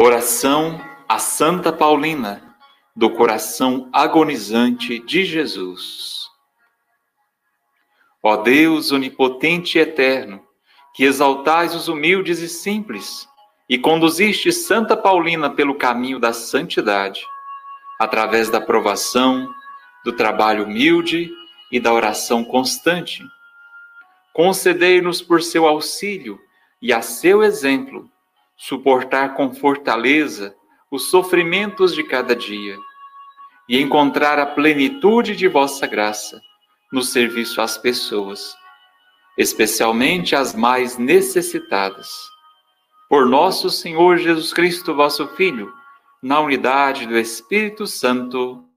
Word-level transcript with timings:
Oração 0.00 0.80
a 1.08 1.18
Santa 1.18 1.72
Paulina, 1.72 2.54
do 2.94 3.10
coração 3.10 3.90
agonizante 3.92 5.00
de 5.00 5.24
Jesus. 5.24 6.28
Ó 8.22 8.36
Deus 8.36 8.92
onipotente 8.92 9.76
e 9.76 9.80
eterno, 9.80 10.40
que 10.94 11.02
exaltais 11.02 11.74
os 11.74 11.88
humildes 11.88 12.38
e 12.38 12.48
simples 12.48 13.28
e 13.68 13.76
conduziste 13.76 14.52
Santa 14.52 14.96
Paulina 14.96 15.50
pelo 15.50 15.74
caminho 15.74 16.20
da 16.20 16.32
santidade, 16.32 17.26
através 17.98 18.48
da 18.48 18.60
provação, 18.60 19.52
do 20.04 20.12
trabalho 20.12 20.62
humilde 20.62 21.28
e 21.72 21.80
da 21.80 21.92
oração 21.92 22.44
constante. 22.44 23.24
Concedei-nos 24.32 25.20
por 25.20 25.42
seu 25.42 25.66
auxílio 25.66 26.38
e 26.80 26.92
a 26.92 27.02
seu 27.02 27.42
exemplo 27.42 28.08
suportar 28.58 29.34
com 29.34 29.54
fortaleza 29.54 30.54
os 30.90 31.08
sofrimentos 31.10 31.94
de 31.94 32.02
cada 32.02 32.34
dia 32.34 32.76
e 33.68 33.80
encontrar 33.80 34.38
a 34.38 34.46
plenitude 34.46 35.36
de 35.36 35.46
vossa 35.46 35.86
graça 35.86 36.40
no 36.92 37.02
serviço 37.02 37.60
às 37.60 37.78
pessoas, 37.78 38.54
especialmente 39.36 40.34
às 40.34 40.54
mais 40.54 40.98
necessitadas. 40.98 42.10
Por 43.08 43.26
nosso 43.26 43.70
Senhor 43.70 44.18
Jesus 44.18 44.52
Cristo, 44.52 44.94
vosso 44.94 45.28
Filho, 45.28 45.72
na 46.22 46.40
unidade 46.40 47.06
do 47.06 47.16
Espírito 47.16 47.86
Santo. 47.86 48.67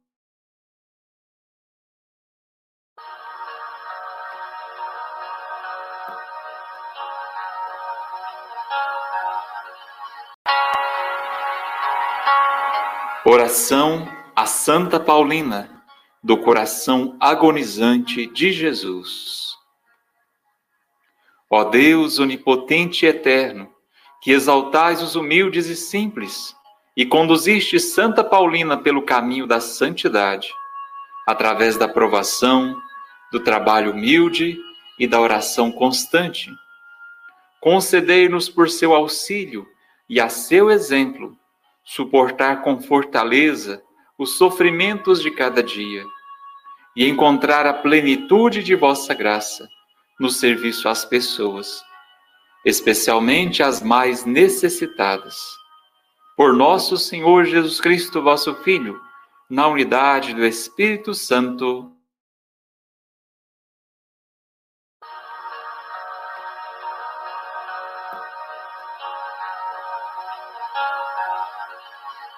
Oração 13.24 14.08
a 14.36 14.48
Santa 14.48 15.00
Paulina, 15.00 15.84
do 16.24 16.40
coração 16.40 17.16
agonizante 17.20 18.26
de 18.26 18.52
Jesus. 18.52 19.56
Ó 21.48 21.66
Deus 21.66 22.18
onipotente 22.18 23.06
e 23.06 23.10
eterno, 23.10 23.72
que 24.24 24.32
exaltais 24.32 25.04
os 25.04 25.16
humildes 25.16 25.68
e 25.68 25.76
simples, 25.76 26.56
e 26.98 27.06
conduziste 27.06 27.80
Santa 27.80 28.24
Paulina 28.24 28.76
pelo 28.76 29.04
caminho 29.04 29.46
da 29.46 29.62
santidade, 29.62 30.52
através 31.28 31.78
da 31.78 31.88
provação, 31.88 32.76
do 33.32 33.40
trabalho 33.40 33.92
humilde 33.92 34.58
e 34.98 35.06
da 35.06 35.22
oração 35.22 35.72
constante. 35.72 36.50
Concedei-nos 37.60 38.50
por 38.50 38.68
seu 38.68 38.96
auxílio 38.96 39.68
e 40.10 40.20
a 40.20 40.28
seu 40.28 40.72
exemplo 40.72 41.38
suportar 41.84 42.62
com 42.62 42.82
fortaleza 42.82 43.82
os 44.18 44.38
sofrimentos 44.38 45.22
de 45.22 45.32
cada 45.32 45.64
dia 45.64 46.04
e 46.96 47.08
encontrar 47.08 47.66
a 47.66 47.74
plenitude 47.74 48.64
de 48.64 48.76
vossa 48.76 49.14
graça 49.14 49.68
no 50.20 50.30
serviço 50.30 50.88
às 50.88 51.04
pessoas, 51.04 51.82
especialmente 52.66 53.64
as 53.64 53.82
mais 53.82 54.26
necessitadas. 54.26 55.38
Por 56.38 56.54
nosso 56.54 56.98
Senhor 56.98 57.46
Jesus 57.46 57.82
Cristo, 57.82 58.22
vosso 58.22 58.54
Filho, 58.64 59.00
na 59.50 59.68
unidade 59.68 60.34
do 60.34 60.46
Espírito 60.46 61.14
Santo. 61.14 61.92